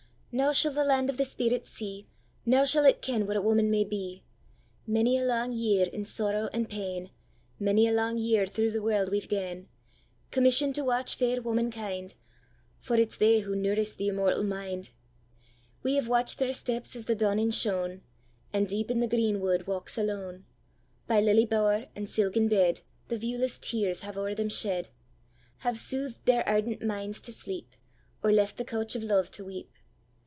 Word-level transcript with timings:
Now 0.33 0.53
shall 0.53 0.71
the 0.71 0.85
land 0.85 1.09
of 1.09 1.17
the 1.17 1.25
spirits 1.25 1.67
see, 1.69 2.07
Now 2.45 2.63
shall 2.63 2.85
it 2.85 3.01
ken 3.01 3.27
what 3.27 3.35
a 3.35 3.41
woman 3.41 3.69
may 3.69 3.83
be! 3.83 4.23
Many 4.87 5.17
a 5.17 5.25
lang 5.25 5.51
year, 5.51 5.85
in 5.91 6.05
sorrow 6.05 6.47
and 6.53 6.69
pain, 6.69 7.09
Many 7.59 7.85
a 7.85 7.91
lang 7.91 8.17
year 8.17 8.45
through 8.47 8.71
the 8.71 8.81
world 8.81 9.11
we've 9.11 9.27
gane, 9.27 9.67
Commission'd 10.31 10.73
to 10.75 10.85
watch 10.85 11.15
fair 11.15 11.41
womankind, 11.41 12.13
For 12.79 12.95
it's 12.95 13.17
they 13.17 13.41
who 13.41 13.57
nurice 13.57 13.93
the 13.93 14.07
immortal 14.07 14.43
mind. 14.43 14.91
We 15.83 15.95
have 15.95 16.07
watch'd 16.07 16.39
their 16.39 16.53
steps 16.53 16.95
as 16.95 17.03
the 17.07 17.13
dawning 17.15 17.51
shone, 17.51 17.99
And 18.53 18.69
deep 18.69 18.89
in 18.89 19.01
the 19.01 19.09
green 19.09 19.41
wood 19.41 19.67
walks 19.67 19.97
alone; 19.97 20.45
By 21.07 21.19
lily 21.19 21.45
bower 21.45 21.87
and 21.93 22.09
silken 22.09 22.47
bed, 22.47 22.79
The 23.09 23.17
viewless 23.17 23.57
tears 23.57 23.99
have 23.99 24.15
o'er 24.17 24.33
them 24.33 24.47
shed; 24.47 24.87
Have 25.57 25.77
soothed 25.77 26.25
their 26.25 26.47
ardent 26.47 26.81
minds 26.81 27.19
to 27.19 27.33
sleep, 27.33 27.73
Or 28.23 28.31
left 28.31 28.55
the 28.55 28.63
couch 28.63 28.95
of 28.95 29.03
love 29.03 29.29
to 29.31 29.43
weep. 29.43 29.69